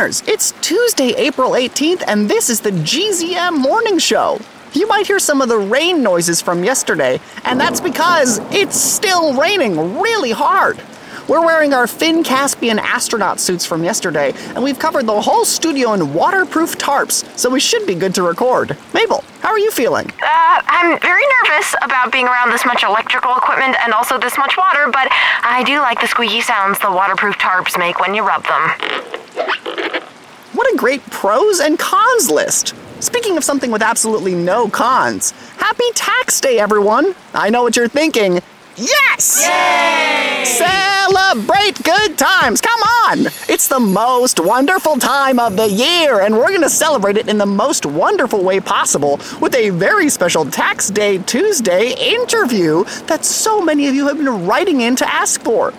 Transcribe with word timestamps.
Listeners, 0.00 0.26
it's 0.32 0.52
Tuesday, 0.62 1.12
April 1.16 1.50
18th, 1.50 2.02
and 2.06 2.26
this 2.26 2.48
is 2.48 2.60
the 2.60 2.70
GZM 2.70 3.58
Morning 3.58 3.98
Show. 3.98 4.40
You 4.72 4.86
might 4.86 5.06
hear 5.06 5.18
some 5.18 5.42
of 5.42 5.50
the 5.50 5.58
rain 5.58 6.02
noises 6.02 6.40
from 6.40 6.64
yesterday, 6.64 7.20
and 7.44 7.60
that's 7.60 7.82
because 7.82 8.38
it's 8.50 8.80
still 8.80 9.38
raining 9.38 10.00
really 10.00 10.30
hard. 10.30 10.80
We're 11.28 11.44
wearing 11.44 11.74
our 11.74 11.86
Finn 11.86 12.24
Caspian 12.24 12.78
astronaut 12.78 13.40
suits 13.40 13.66
from 13.66 13.84
yesterday, 13.84 14.32
and 14.54 14.64
we've 14.64 14.78
covered 14.78 15.04
the 15.04 15.20
whole 15.20 15.44
studio 15.44 15.92
in 15.92 16.14
waterproof 16.14 16.78
tarps, 16.78 17.38
so 17.38 17.50
we 17.50 17.60
should 17.60 17.86
be 17.86 17.94
good 17.94 18.14
to 18.14 18.22
record. 18.22 18.78
Mabel, 18.94 19.22
how 19.40 19.50
are 19.50 19.58
you 19.58 19.70
feeling? 19.70 20.06
Uh, 20.22 20.62
I'm 20.64 20.98
very 21.00 21.24
nervous 21.42 21.74
about 21.82 22.10
being 22.10 22.26
around 22.26 22.52
this 22.52 22.64
much 22.64 22.84
electrical 22.84 23.36
equipment 23.36 23.76
and 23.84 23.92
also 23.92 24.18
this 24.18 24.38
much 24.38 24.56
water, 24.56 24.88
but 24.90 25.08
I 25.10 25.62
do 25.66 25.78
like 25.80 26.00
the 26.00 26.06
squeaky 26.06 26.40
sounds 26.40 26.78
the 26.78 26.90
waterproof 26.90 27.36
tarps 27.36 27.78
make 27.78 28.00
when 28.00 28.14
you 28.14 28.26
rub 28.26 28.44
them. 28.44 29.19
What 29.34 30.72
a 30.72 30.76
great 30.76 31.02
pros 31.10 31.60
and 31.60 31.78
cons 31.78 32.30
list! 32.30 32.74
Speaking 33.00 33.36
of 33.36 33.44
something 33.44 33.70
with 33.70 33.82
absolutely 33.82 34.34
no 34.34 34.68
cons, 34.68 35.30
happy 35.56 35.90
tax 35.94 36.40
day, 36.40 36.58
everyone! 36.58 37.14
I 37.32 37.50
know 37.50 37.62
what 37.62 37.76
you're 37.76 37.88
thinking. 37.88 38.40
Yes! 38.76 39.46
Yay! 39.46 40.44
Celebrate 40.44 41.82
good 41.82 42.18
times! 42.18 42.60
Come 42.60 42.80
on! 42.80 43.26
It's 43.48 43.68
the 43.68 43.80
most 43.80 44.40
wonderful 44.40 44.96
time 44.96 45.38
of 45.38 45.56
the 45.56 45.68
year, 45.68 46.20
and 46.20 46.34
we're 46.36 46.48
going 46.48 46.62
to 46.62 46.70
celebrate 46.70 47.16
it 47.16 47.28
in 47.28 47.38
the 47.38 47.46
most 47.46 47.86
wonderful 47.86 48.42
way 48.42 48.60
possible 48.60 49.20
with 49.40 49.54
a 49.54 49.70
very 49.70 50.08
special 50.08 50.44
Tax 50.44 50.90
Day 50.90 51.18
Tuesday 51.18 51.94
interview 51.94 52.84
that 53.06 53.24
so 53.24 53.60
many 53.60 53.86
of 53.86 53.94
you 53.94 54.06
have 54.08 54.18
been 54.18 54.46
writing 54.46 54.80
in 54.80 54.96
to 54.96 55.08
ask 55.08 55.40
for. 55.42 55.72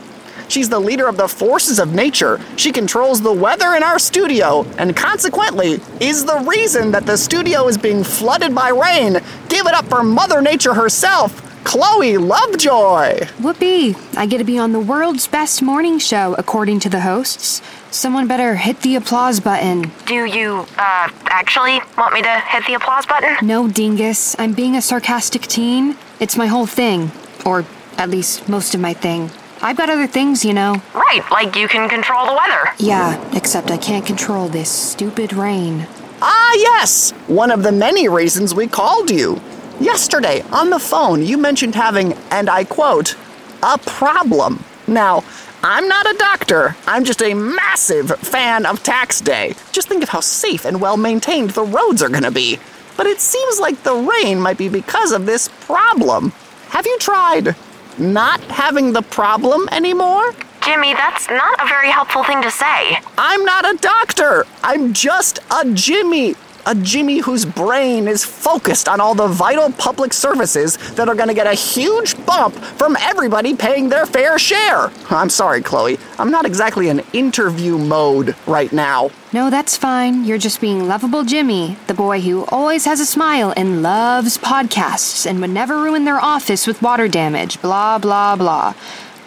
She's 0.52 0.68
the 0.68 0.82
leader 0.82 1.08
of 1.08 1.16
the 1.16 1.30
forces 1.30 1.80
of 1.80 1.94
nature. 1.94 2.38
She 2.58 2.74
controls 2.74 3.22
the 3.22 3.32
weather 3.32 3.74
in 3.76 3.84
our 3.84 3.98
studio, 3.98 4.66
and 4.78 4.94
consequently, 4.94 5.80
is 6.02 6.26
the 6.26 6.40
reason 6.46 6.92
that 6.92 7.06
the 7.06 7.16
studio 7.16 7.70
is 7.70 7.78
being 7.78 8.04
flooded 8.04 8.54
by 8.54 8.68
rain. 8.68 9.14
Give 9.48 9.66
it 9.66 9.74
up 9.74 9.86
for 9.86 10.04
Mother 10.04 10.42
Nature 10.42 10.74
herself, 10.74 11.42
Chloe 11.64 12.18
Lovejoy. 12.18 13.28
Whoopee! 13.42 13.96
I 14.18 14.26
get 14.26 14.40
to 14.40 14.44
be 14.44 14.60
on 14.60 14.74
the 14.74 14.82
world's 14.82 15.26
best 15.26 15.62
morning 15.62 16.00
show, 16.00 16.36
according 16.38 16.82
to 16.82 16.90
the 16.90 17.00
hosts. 17.00 17.62
Someone 17.90 18.28
better 18.28 18.58
hit 18.58 18.82
the 18.82 18.98
applause 18.98 19.40
button. 19.40 19.90
Do 20.06 20.26
you, 20.26 20.66
uh, 20.78 21.10
actually 21.28 21.80
want 21.98 22.14
me 22.14 22.24
to 22.24 22.40
hit 22.42 22.66
the 22.66 22.74
applause 22.74 23.06
button? 23.06 23.38
No, 23.48 23.70
dingus. 23.70 24.36
I'm 24.38 24.52
being 24.52 24.76
a 24.76 24.82
sarcastic 24.82 25.44
teen. 25.44 25.96
It's 26.20 26.36
my 26.36 26.48
whole 26.48 26.66
thing. 26.66 27.10
Or 27.46 27.64
at 27.98 28.10
least 28.10 28.50
most 28.50 28.76
of 28.76 28.82
my 28.82 28.94
thing. 28.94 29.32
I've 29.64 29.78
got 29.78 29.92
other 29.92 30.08
things, 30.08 30.44
you 30.44 30.54
know. 30.54 30.82
Right, 30.94 31.22
like 31.30 31.56
you 31.56 31.68
can 31.68 31.88
control 31.88 32.26
the 32.26 32.34
weather. 32.34 32.72
Yeah, 32.80 33.24
except 33.36 33.70
I 33.70 33.78
can't 33.78 34.06
control 34.06 34.48
this 34.48 34.72
stupid 34.72 35.34
rain. 35.34 35.88
Ah, 36.20 36.54
yes! 36.56 37.12
One 37.28 37.52
of 37.52 37.62
the 37.62 37.72
many 37.72 38.08
reasons 38.08 38.56
we 38.56 38.68
called 38.68 39.12
you. 39.12 39.40
Yesterday, 39.80 40.42
on 40.52 40.72
the 40.72 40.80
phone, 40.80 41.24
you 41.24 41.38
mentioned 41.38 41.76
having, 41.76 42.14
and 42.32 42.50
I 42.50 42.64
quote, 42.64 43.16
a 43.62 43.78
problem. 43.78 44.64
Now, 44.88 45.24
I'm 45.64 45.88
not 45.88 46.10
a 46.10 46.18
doctor. 46.18 46.76
I'm 46.88 47.04
just 47.04 47.22
a 47.22 47.36
massive 47.36 48.10
fan 48.20 48.66
of 48.66 48.82
tax 48.82 49.22
day. 49.22 49.54
Just 49.72 49.88
think 49.88 50.02
of 50.02 50.10
how 50.10 50.22
safe 50.22 50.66
and 50.66 50.82
well 50.82 50.98
maintained 50.98 51.52
the 51.52 51.64
roads 51.64 52.02
are 52.02 52.10
going 52.10 52.24
to 52.24 52.32
be. 52.32 52.58
But 52.98 53.06
it 53.06 53.20
seems 53.20 53.60
like 53.60 53.84
the 53.84 53.96
rain 53.96 54.42
might 54.42 54.58
be 54.58 54.70
because 54.70 55.12
of 55.12 55.28
this 55.28 55.50
problem. 55.66 56.32
Have 56.70 56.88
you 56.88 56.98
tried 56.98 57.56
not 58.00 58.40
having 58.42 58.94
the 58.94 59.02
problem 59.02 59.68
anymore? 59.72 60.34
Jimmy, 60.64 60.94
that's 60.94 61.28
not 61.30 61.64
a 61.64 61.68
very 61.68 61.90
helpful 61.90 62.24
thing 62.24 62.42
to 62.44 62.52
say. 62.52 63.00
I'm 63.18 63.44
not 63.44 63.66
a 63.66 63.78
doctor. 63.78 64.46
I'm 64.64 64.94
just 64.94 65.40
a 65.50 65.72
Jimmy. 65.74 66.36
A 66.66 66.76
Jimmy 66.76 67.20
whose 67.20 67.44
brain 67.44 68.08
is 68.08 68.24
focused 68.24 68.88
on 68.88 69.02
all 69.02 69.16
the 69.16 69.28
vital 69.28 69.72
public 69.72 70.14
services 70.14 70.78
that 70.96 71.10
are 71.10 71.16
going 71.16 71.28
to 71.28 71.34
get 71.34 71.48
a 71.48 71.54
huge 71.54 72.24
bump 72.26 72.54
from 72.56 72.96
everybody 73.00 73.56
paying 73.56 73.90
their 73.90 74.06
fair 74.06 74.38
share. 74.38 74.92
I'm 75.10 75.30
sorry, 75.30 75.62
Chloe. 75.62 75.98
I'm 76.20 76.30
not 76.30 76.46
exactly 76.46 76.90
in 76.90 77.00
interview 77.14 77.78
mode 77.78 78.36
right 78.46 78.72
now. 78.72 79.10
No, 79.34 79.50
that's 79.50 79.76
fine. 79.76 80.26
You're 80.26 80.38
just 80.38 80.62
being 80.62 80.88
lovable 80.88 81.24
Jimmy, 81.24 81.78
the 81.88 81.94
boy 81.94 82.22
who 82.22 82.46
always 82.46 82.86
has 82.86 83.00
a 83.00 83.06
smile 83.06 83.54
and 83.58 83.82
loves 83.82 84.38
podcasts 84.38 85.26
and 85.26 85.42
would 85.42 85.50
never 85.50 85.78
ruin 85.82 86.06
their 86.06 86.20
office 86.20 86.68
with 86.68 86.82
water 86.82 87.08
damage. 87.08 87.62
Blah, 87.62 87.98
blah, 87.98 88.36
blah. 88.36 88.74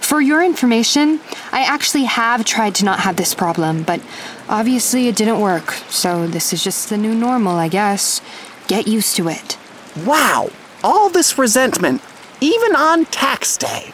For 0.05 0.21
your 0.21 0.45
information, 0.45 1.19
I 1.51 1.63
actually 1.63 2.05
have 2.05 2.45
tried 2.45 2.75
to 2.77 2.85
not 2.85 3.01
have 3.01 3.17
this 3.17 3.35
problem, 3.35 3.85
but 3.85 4.03
obviously 4.51 5.09
it 5.09 5.17
didn't 5.17 5.41
work, 5.41 5.73
so 5.89 6.27
this 6.27 6.53
is 6.53 6.63
just 6.63 6.91
the 6.91 6.99
new 6.99 7.15
normal, 7.15 7.57
I 7.57 7.69
guess. 7.69 8.21
Get 8.69 8.87
used 8.87 9.17
to 9.17 9.29
it. 9.29 9.57
Wow, 10.05 10.51
all 10.85 11.09
this 11.09 11.39
resentment, 11.39 12.03
even 12.43 12.77
on 12.77 13.07
tax 13.07 13.57
day. 13.57 13.93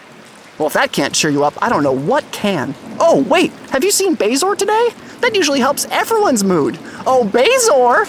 Well, 0.59 0.67
if 0.67 0.75
that 0.75 0.91
can't 0.91 1.15
cheer 1.15 1.31
you 1.31 1.45
up, 1.45 1.55
I 1.63 1.69
don't 1.69 1.85
know 1.85 1.93
what 1.93 2.31
can. 2.33 2.75
Oh, 2.99 3.23
wait, 3.23 3.53
have 3.71 3.85
you 3.85 3.93
seen 3.93 4.17
Bazor 4.17 4.57
today? 4.57 4.91
That 5.21 5.37
usually 5.37 5.61
helps 5.61 5.87
everyone's 5.93 6.43
mood. 6.43 6.77
Oh, 7.07 7.25
Bazor! 7.25 8.09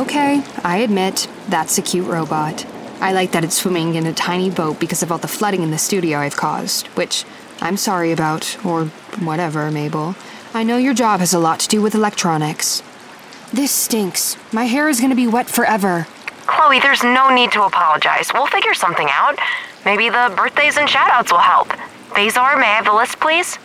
Okay, 0.00 0.42
I 0.64 0.78
admit, 0.78 1.28
that's 1.50 1.76
a 1.76 1.82
cute 1.82 2.06
robot. 2.06 2.64
I 3.04 3.12
like 3.12 3.32
that 3.32 3.44
it's 3.44 3.56
swimming 3.56 3.96
in 3.96 4.06
a 4.06 4.14
tiny 4.14 4.48
boat 4.48 4.80
because 4.80 5.02
of 5.02 5.12
all 5.12 5.18
the 5.18 5.28
flooding 5.28 5.62
in 5.62 5.70
the 5.70 5.76
studio 5.76 6.20
I've 6.20 6.38
caused, 6.38 6.86
which 6.96 7.26
I'm 7.60 7.76
sorry 7.76 8.12
about, 8.12 8.56
or 8.64 8.86
whatever, 9.20 9.70
Mabel. 9.70 10.16
I 10.54 10.62
know 10.62 10.78
your 10.78 10.94
job 10.94 11.20
has 11.20 11.34
a 11.34 11.38
lot 11.38 11.60
to 11.60 11.68
do 11.68 11.82
with 11.82 11.94
electronics. 11.94 12.82
This 13.52 13.70
stinks. 13.70 14.38
My 14.54 14.64
hair 14.64 14.88
is 14.88 15.02
gonna 15.02 15.14
be 15.14 15.26
wet 15.26 15.50
forever. 15.50 16.06
Chloe, 16.46 16.80
there's 16.80 17.02
no 17.02 17.28
need 17.28 17.52
to 17.52 17.64
apologize. 17.64 18.30
We'll 18.32 18.46
figure 18.46 18.72
something 18.72 19.08
out. 19.10 19.38
Maybe 19.84 20.08
the 20.08 20.32
birthdays 20.34 20.78
and 20.78 20.88
shoutouts 20.88 21.30
will 21.30 21.40
help. 21.40 21.68
Bazor, 22.14 22.56
may 22.56 22.68
I 22.68 22.76
have 22.76 22.86
the 22.86 22.94
list, 22.94 23.20
please? 23.20 23.58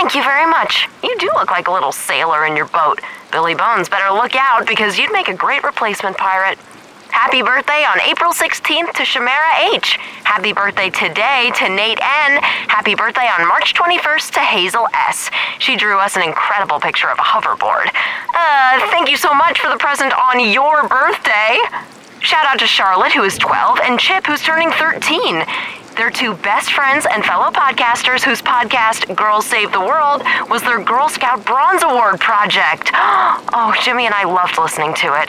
Thank 0.00 0.14
you 0.14 0.22
very 0.22 0.46
much. 0.46 0.88
You 1.04 1.14
do 1.18 1.26
look 1.34 1.50
like 1.50 1.68
a 1.68 1.70
little 1.70 1.92
sailor 1.92 2.46
in 2.46 2.56
your 2.56 2.64
boat. 2.68 3.02
Billy 3.30 3.54
Bones 3.54 3.86
better 3.86 4.10
look 4.14 4.34
out 4.34 4.66
because 4.66 4.98
you'd 4.98 5.12
make 5.12 5.28
a 5.28 5.34
great 5.34 5.62
replacement 5.62 6.16
pirate. 6.16 6.58
Happy 7.10 7.42
birthday 7.42 7.84
on 7.84 8.00
April 8.00 8.32
16th 8.32 8.94
to 8.94 9.02
Shamara 9.02 9.74
H. 9.74 9.98
Happy 10.24 10.54
birthday 10.54 10.88
today 10.88 11.52
to 11.56 11.68
Nate 11.68 11.98
N. 12.00 12.40
Happy 12.72 12.94
birthday 12.94 13.28
on 13.28 13.46
March 13.46 13.74
21st 13.74 14.30
to 14.32 14.40
Hazel 14.40 14.86
S. 14.94 15.30
She 15.58 15.76
drew 15.76 15.98
us 15.98 16.16
an 16.16 16.22
incredible 16.22 16.80
picture 16.80 17.10
of 17.10 17.18
a 17.18 17.22
hoverboard. 17.22 17.90
Uh, 18.34 18.80
thank 18.90 19.10
you 19.10 19.18
so 19.18 19.34
much 19.34 19.60
for 19.60 19.68
the 19.68 19.76
present 19.76 20.14
on 20.14 20.40
your 20.50 20.88
birthday. 20.88 21.58
Shout 22.20 22.46
out 22.46 22.58
to 22.60 22.66
Charlotte, 22.66 23.12
who 23.12 23.24
is 23.24 23.36
12, 23.36 23.80
and 23.80 24.00
Chip, 24.00 24.26
who's 24.26 24.40
turning 24.40 24.70
13. 24.70 25.44
They're 26.00 26.10
two 26.10 26.32
best 26.36 26.72
friends 26.72 27.04
and 27.04 27.22
fellow 27.22 27.50
podcasters 27.50 28.22
whose 28.22 28.40
podcast, 28.40 29.14
Girls 29.14 29.44
Save 29.44 29.70
the 29.70 29.80
World, 29.80 30.22
was 30.48 30.62
their 30.62 30.82
Girl 30.82 31.10
Scout 31.10 31.44
Bronze 31.44 31.82
Award 31.82 32.18
project. 32.18 32.90
Oh, 33.52 33.74
Jimmy 33.82 34.06
and 34.06 34.14
I 34.14 34.24
loved 34.24 34.56
listening 34.56 34.94
to 34.94 35.20
it. 35.20 35.28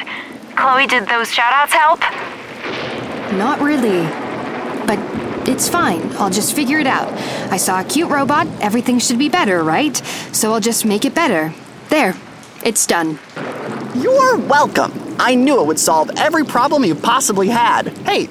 Chloe, 0.55 0.87
did 0.87 1.09
those 1.09 1.29
shoutouts 1.29 1.71
help? 1.71 1.99
Not 3.33 3.59
really. 3.59 4.03
But 4.87 4.97
it's 5.49 5.67
fine. 5.67 6.09
I'll 6.13 6.29
just 6.29 6.55
figure 6.55 6.79
it 6.79 6.87
out. 6.87 7.11
I 7.51 7.57
saw 7.57 7.81
a 7.81 7.83
cute 7.83 8.09
robot. 8.09 8.47
Everything 8.61 8.99
should 8.99 9.19
be 9.19 9.27
better, 9.27 9.65
right? 9.65 9.97
So 10.31 10.53
I'll 10.53 10.61
just 10.61 10.85
make 10.85 11.03
it 11.03 11.13
better. 11.13 11.53
There. 11.89 12.15
It's 12.63 12.87
done. 12.87 13.19
You're 13.95 14.37
welcome. 14.37 15.17
I 15.19 15.35
knew 15.35 15.59
it 15.59 15.67
would 15.67 15.79
solve 15.79 16.11
every 16.15 16.45
problem 16.45 16.85
you 16.85 16.95
possibly 16.95 17.49
had. 17.49 17.89
Hey, 18.05 18.29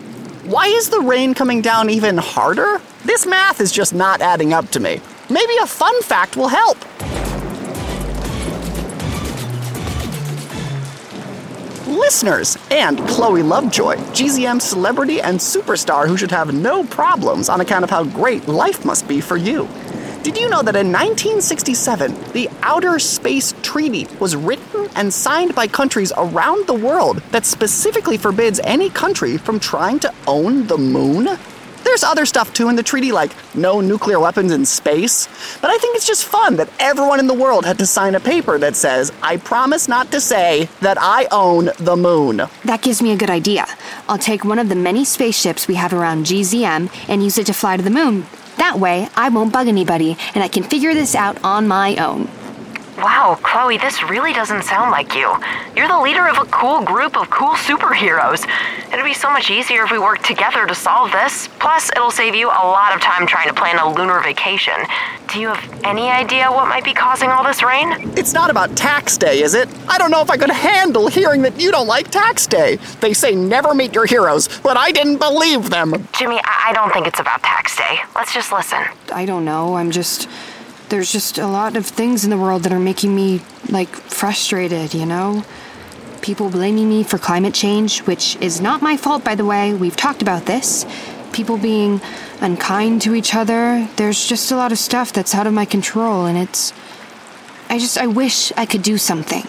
why 0.51 0.67
is 0.67 0.91
the 0.91 0.99
rain 0.99 1.33
coming 1.33 1.63
down 1.63 1.89
even 1.89 2.19
harder? 2.19 2.81
This 3.05 3.25
math 3.25 3.61
is 3.61 3.71
just 3.71 3.95
not 3.95 4.21
adding 4.21 4.53
up 4.53 4.69
to 4.71 4.81
me. 4.81 5.01
Maybe 5.31 5.57
a 5.63 5.67
fun 5.67 6.03
fact 6.03 6.37
will 6.37 6.49
help. 6.49 6.77
Listeners 11.87 12.59
and 12.73 12.99
Chloe 13.07 13.45
Lovejoy, 13.45 13.95
GZM 13.95 14.61
celebrity 14.61 15.21
and 15.21 15.39
superstar 15.39 16.09
who 16.09 16.17
should 16.17 16.33
have 16.33 16.53
no 16.53 16.83
problems 16.83 17.49
on 17.49 17.61
account 17.61 17.85
of 17.85 17.91
how 17.91 18.03
great 18.03 18.49
life 18.49 18.85
must 18.85 19.07
be 19.07 19.21
for 19.21 19.37
you. 19.37 19.69
Did 20.23 20.37
you 20.37 20.51
know 20.51 20.61
that 20.63 20.77
in 20.77 20.93
1967, 20.93 22.33
the 22.33 22.51
Outer 22.63 22.99
Space 22.99 23.55
Treaty 23.63 24.07
was 24.21 24.37
written 24.37 24.87
and 24.95 25.11
signed 25.11 25.55
by 25.55 25.67
countries 25.67 26.13
around 26.15 26.67
the 26.67 26.75
world 26.75 27.23
that 27.31 27.47
specifically 27.47 28.19
forbids 28.19 28.61
any 28.65 28.91
country 28.91 29.39
from 29.39 29.59
trying 29.59 29.99
to 30.01 30.13
own 30.27 30.67
the 30.67 30.77
moon? 30.77 31.39
There's 31.91 32.05
other 32.05 32.25
stuff 32.25 32.55
too 32.55 32.69
in 32.69 32.77
the 32.77 32.85
treaty, 32.85 33.11
like 33.11 33.33
no 33.53 33.81
nuclear 33.81 34.21
weapons 34.21 34.53
in 34.53 34.65
space. 34.65 35.27
But 35.61 35.73
I 35.73 35.79
think 35.79 35.97
it's 35.97 36.07
just 36.07 36.25
fun 36.25 36.55
that 36.55 36.71
everyone 36.79 37.19
in 37.19 37.27
the 37.27 37.35
world 37.35 37.65
had 37.65 37.79
to 37.79 37.87
sign 37.87 38.15
a 38.15 38.21
paper 38.21 38.59
that 38.59 38.77
says, 38.77 39.11
I 39.23 39.39
promise 39.39 39.89
not 39.89 40.13
to 40.13 40.21
say 40.21 40.69
that 40.83 40.99
I 41.01 41.27
own 41.33 41.71
the 41.81 41.97
moon. 41.97 42.43
That 42.65 42.83
gives 42.83 43.03
me 43.03 43.11
a 43.11 43.17
good 43.17 43.29
idea. 43.29 43.67
I'll 44.09 44.19
take 44.19 44.45
one 44.45 44.61
of 44.61 44.69
the 44.69 44.77
many 44.77 45.05
spaceships 45.05 45.67
we 45.67 45.75
have 45.75 45.93
around 45.93 46.27
GZM 46.27 47.09
and 47.09 47.25
use 47.25 47.39
it 47.39 47.47
to 47.47 47.53
fly 47.53 47.77
to 47.77 47.83
the 47.83 47.91
moon. 47.91 48.25
That 48.59 48.79
way, 48.79 49.09
I 49.17 49.29
won't 49.29 49.53
bug 49.53 49.67
anybody 49.67 50.17
and 50.37 50.45
I 50.45 50.49
can 50.49 50.63
figure 50.63 50.95
this 50.95 51.17
out 51.17 51.43
on 51.43 51.67
my 51.67 51.97
own. 51.97 52.31
Wow, 52.99 53.39
Chloe, 53.43 53.79
this 53.79 54.03
really 54.03 54.33
doesn't 54.33 54.63
sound 54.63 54.91
like 54.91 55.15
you. 55.15 55.35
You're 55.75 55.89
the 55.89 56.01
leader 56.01 56.29
of 56.29 56.39
a 56.39 56.45
cool 56.51 56.83
group 56.83 57.17
of 57.17 57.31
cool 57.31 57.55
superheroes. 57.55 58.47
It'd 58.93 59.05
be 59.05 59.15
so 59.15 59.31
much 59.31 59.51
easier 59.51 59.85
if 59.85 59.91
we 59.91 59.99
worked 59.99 60.25
together 60.25 60.67
to 60.67 60.75
solve 60.75 61.13
this. 61.13 61.49
Plus, 61.61 61.91
it'll 61.93 62.11
save 62.11 62.35
you 62.35 62.49
a 62.49 62.65
lot 62.67 62.95
of 62.95 63.01
time 63.01 63.27
trying 63.27 63.49
to 63.49 63.55
plan 63.55 63.79
a 63.79 63.93
lunar 63.93 64.21
vacation. 64.21 64.75
Do 65.33 65.41
you 65.41 65.49
have 65.49 65.85
any 65.85 66.11
idea 66.11 66.51
what 66.51 66.69
might 66.69 66.85
be 66.85 66.93
causing 66.93 67.31
all 67.31 67.45
this 67.45 67.63
rain? 67.63 67.89
It's 68.19 68.33
not 68.33 68.51
about 68.51 68.77
tax 68.77 69.17
day, 69.17 69.43
is 69.43 69.55
it? 69.55 69.69
I 69.89 69.97
don't 69.97 70.11
know 70.11 70.21
if 70.21 70.29
I 70.31 70.37
could 70.37 70.51
handle 70.51 71.07
hearing 71.07 71.43
that 71.43 71.59
you 71.59 71.71
don't 71.71 71.87
like 71.87 72.11
tax 72.11 72.47
day. 72.47 72.77
They 73.01 73.15
say 73.15 73.35
never 73.35 73.75
meet 73.75 73.95
your 73.95 74.07
heroes, 74.07 74.49
but 74.61 74.77
I 74.77 74.91
didn't 74.91 75.19
believe 75.19 75.71
them. 75.71 76.09
Jimmy, 76.13 76.41
I, 76.45 76.71
I 76.71 76.73
don't 76.73 76.93
think 76.93 77.07
it's 77.07 77.21
about 77.21 77.43
tax 77.43 77.77
day. 77.77 78.01
Let's 78.15 78.35
just 78.35 78.53
listen. 78.53 78.83
I 79.13 79.25
don't 79.25 79.45
know. 79.45 79.77
I'm 79.77 79.91
just. 79.91 80.29
There's 80.91 81.13
just 81.13 81.39
a 81.39 81.47
lot 81.47 81.77
of 81.77 81.87
things 81.87 82.25
in 82.25 82.31
the 82.31 82.37
world 82.37 82.65
that 82.65 82.73
are 82.73 82.81
making 82.81 83.15
me, 83.15 83.41
like, 83.69 83.89
frustrated, 83.89 84.93
you 84.93 85.07
know? 85.07 85.45
People 86.21 86.51
blaming 86.51 86.89
me 86.89 87.05
for 87.05 87.17
climate 87.17 87.55
change, 87.55 88.01
which 88.01 88.35
is 88.41 88.61
not 88.61 88.83
my 88.83 88.97
fault, 88.97 89.23
by 89.23 89.37
the 89.37 89.45
way. 89.45 89.73
We've 89.73 89.97
talked 89.97 90.21
about 90.21 90.47
this. 90.47 90.85
People 91.33 91.59
being 91.59 92.01
unkind 92.41 93.03
to 93.03 93.15
each 93.15 93.37
other. 93.37 93.89
There's 93.95 94.27
just 94.27 94.51
a 94.51 94.57
lot 94.57 94.73
of 94.73 94.79
stuff 94.79 95.13
that's 95.13 95.33
out 95.33 95.47
of 95.47 95.53
my 95.53 95.65
control, 95.65 96.27
and 96.27 96.37
it's. 96.37 96.73
I 97.69 97.79
just. 97.79 97.97
I 97.97 98.09
wish 98.09 98.53
I 98.57 98.67
could 98.67 98.83
do 98.83 98.99
something. 98.99 99.45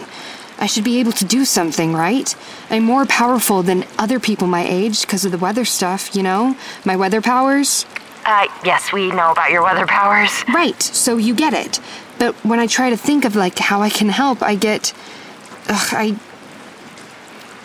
I 0.59 0.67
should 0.67 0.83
be 0.83 0.99
able 0.99 1.11
to 1.13 1.25
do 1.25 1.43
something, 1.43 1.93
right? 1.93 2.35
I'm 2.69 2.83
more 2.83 3.07
powerful 3.07 3.63
than 3.63 3.83
other 3.97 4.19
people 4.19 4.45
my 4.45 4.63
age 4.63 5.01
because 5.01 5.25
of 5.25 5.31
the 5.31 5.39
weather 5.39 5.65
stuff, 5.65 6.15
you 6.15 6.21
know? 6.21 6.55
My 6.85 6.95
weather 6.95 7.19
powers. 7.19 7.87
Uh, 8.31 8.47
yes, 8.63 8.93
we 8.93 9.09
know 9.09 9.33
about 9.33 9.51
your 9.51 9.61
weather 9.61 9.85
powers. 9.85 10.45
Right, 10.47 10.81
so 10.81 11.17
you 11.17 11.35
get 11.35 11.53
it. 11.53 11.81
But 12.17 12.33
when 12.45 12.59
I 12.59 12.67
try 12.67 12.89
to 12.89 12.95
think 12.95 13.25
of 13.25 13.35
like 13.35 13.59
how 13.59 13.81
I 13.81 13.89
can 13.89 14.07
help, 14.07 14.41
I 14.41 14.55
get 14.55 14.93
ugh, 15.67 15.89
I 15.91 16.15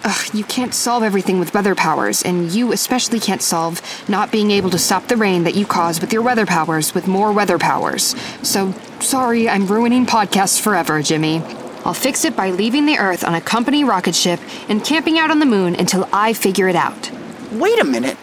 Ugh, 0.03 0.35
you 0.35 0.43
can't 0.43 0.75
solve 0.75 1.05
everything 1.05 1.39
with 1.39 1.55
weather 1.55 1.77
powers, 1.77 2.23
and 2.25 2.51
you 2.51 2.73
especially 2.73 3.21
can't 3.21 3.43
solve 3.43 3.81
not 4.09 4.33
being 4.33 4.51
able 4.51 4.71
to 4.71 4.79
stop 4.79 5.07
the 5.07 5.17
rain 5.17 5.45
that 5.45 5.55
you 5.55 5.67
cause 5.67 6.01
with 6.01 6.13
your 6.13 6.23
weather 6.23 6.47
powers 6.47 6.95
with 6.95 7.07
more 7.07 7.33
weather 7.33 7.59
powers. 7.59 8.17
So, 8.43 8.73
sorry, 9.01 9.49
I'm 9.49 9.67
ruining 9.69 10.05
podcasts 10.05 10.61
forever, 10.61 11.01
Jimmy. 11.01 11.43
I'll 11.85 11.95
fix 11.95 12.25
it 12.25 12.37
by 12.37 12.51
leaving 12.51 12.87
the 12.87 12.99
Earth 12.99 13.25
on 13.25 13.35
a 13.35 13.41
company 13.41 13.85
rocket 13.85 14.17
ship 14.17 14.41
and 14.69 14.85
camping 14.85 15.17
out 15.17 15.31
on 15.31 15.39
the 15.39 15.47
moon 15.47 15.77
until 15.77 16.09
I 16.13 16.33
figure 16.33 16.69
it 16.69 16.77
out. 16.77 17.11
Wait 17.53 17.81
a 17.81 17.85
minute. 17.85 18.17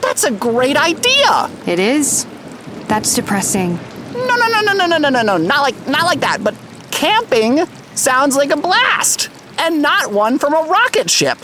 That's 0.00 0.24
a 0.24 0.30
great 0.30 0.76
idea. 0.76 1.50
It 1.66 1.78
is? 1.78 2.26
That's 2.86 3.14
depressing. 3.14 3.78
No, 4.12 4.36
no, 4.36 4.46
no, 4.48 4.60
no, 4.62 4.72
no, 4.72 4.86
no, 4.86 4.98
no, 4.98 5.08
no, 5.08 5.22
no. 5.22 5.36
Not 5.36 5.62
like 5.62 5.86
not 5.86 6.04
like 6.04 6.20
that. 6.20 6.42
But 6.42 6.54
camping 6.90 7.66
sounds 7.94 8.36
like 8.36 8.50
a 8.50 8.56
blast, 8.56 9.28
and 9.58 9.82
not 9.82 10.12
one 10.12 10.38
from 10.38 10.54
a 10.54 10.62
rocket 10.62 11.10
ship. 11.10 11.38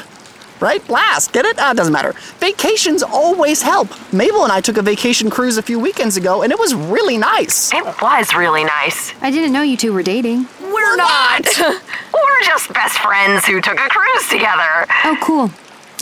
Right? 0.61 0.87
Blast. 0.87 1.33
Get 1.33 1.45
it? 1.45 1.57
Ah, 1.59 1.75
doesn't 1.75 1.93
matter. 1.93 2.15
Vacations 2.39 3.03
always 3.03 3.61
help. 3.61 3.89
Mabel 4.13 4.45
and 4.45 4.53
I 4.53 4.61
took 4.63 4.79
a 4.79 4.83
vacation 4.83 5.29
cruise 5.29 5.59
a 5.59 5.63
few 5.63 5.79
weekends 5.79 6.17
ago, 6.17 6.43
and 6.43 6.51
it 6.53 6.59
was 6.59 6.75
really 6.75 7.19
nice. 7.19 7.73
It 7.75 7.85
was 8.01 8.35
really 8.35 8.65
nice. 8.65 9.13
I 9.21 9.31
didn't 9.31 9.53
know 9.53 9.63
you 9.63 9.77
two 9.77 9.93
were 9.93 10.03
dating. 10.03 10.47
We're 10.63 10.97
not. 10.97 11.45
We're 11.59 12.43
just 12.45 12.73
best 12.73 12.99
friends 12.99 13.45
who 13.45 13.61
took 13.61 13.79
a 13.79 13.89
cruise 13.91 14.29
together. 14.31 14.87
Oh, 15.05 15.19
cool. 15.21 15.51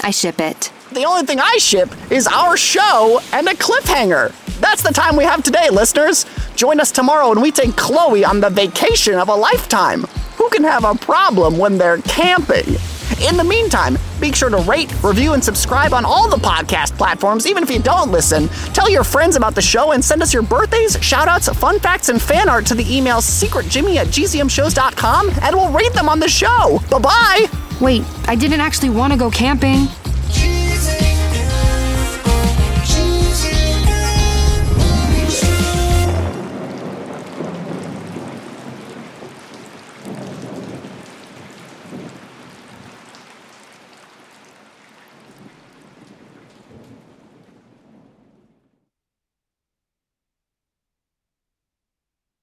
I 0.04 0.10
ship 0.10 0.38
it. 0.38 0.70
The 0.94 1.04
only 1.04 1.24
thing 1.24 1.40
I 1.40 1.56
ship 1.58 1.90
is 2.10 2.26
our 2.26 2.56
show 2.56 3.20
and 3.32 3.48
a 3.48 3.54
cliffhanger. 3.54 4.32
That's 4.60 4.82
the 4.82 4.92
time 4.92 5.16
we 5.16 5.24
have 5.24 5.42
today, 5.42 5.68
listeners. 5.70 6.26
Join 6.54 6.80
us 6.80 6.90
tomorrow 6.92 7.30
when 7.30 7.40
we 7.40 7.50
take 7.50 7.76
Chloe 7.76 8.24
on 8.24 8.40
the 8.40 8.50
vacation 8.50 9.14
of 9.14 9.28
a 9.28 9.34
lifetime. 9.34 10.02
Who 10.36 10.48
can 10.50 10.64
have 10.64 10.84
a 10.84 10.94
problem 10.94 11.58
when 11.58 11.78
they're 11.78 11.98
camping? 11.98 12.76
In 13.20 13.36
the 13.36 13.44
meantime, 13.44 13.98
be 14.20 14.32
sure 14.32 14.50
to 14.50 14.56
rate, 14.58 14.92
review, 15.02 15.34
and 15.34 15.44
subscribe 15.44 15.92
on 15.92 16.04
all 16.04 16.28
the 16.28 16.36
podcast 16.36 16.96
platforms, 16.96 17.46
even 17.46 17.62
if 17.62 17.70
you 17.70 17.78
don't 17.80 18.10
listen. 18.10 18.48
Tell 18.72 18.90
your 18.90 19.04
friends 19.04 19.36
about 19.36 19.54
the 19.54 19.62
show 19.62 19.92
and 19.92 20.04
send 20.04 20.22
us 20.22 20.32
your 20.32 20.42
birthdays, 20.42 20.96
shoutouts, 20.96 21.54
fun 21.54 21.78
facts, 21.78 22.08
and 22.08 22.20
fan 22.20 22.48
art 22.48 22.66
to 22.66 22.74
the 22.74 22.96
email 22.96 23.18
secretjimmy 23.18 23.96
at 23.96 24.08
gzmshows.com, 24.08 25.30
and 25.42 25.54
we'll 25.54 25.70
read 25.70 25.92
them 25.92 26.08
on 26.08 26.18
the 26.18 26.28
show. 26.28 26.80
Bye 26.90 26.98
bye! 26.98 27.46
Wait, 27.80 28.02
I 28.26 28.34
didn't 28.34 28.60
actually 28.60 28.90
want 28.90 29.12
to 29.12 29.18
go 29.18 29.30
camping. 29.30 29.88